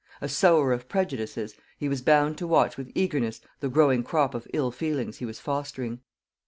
[0.19, 4.47] A sower of prejudices, he was bound to watch with eagerness the growing crop of
[4.51, 5.99] ill feelings he was fostering.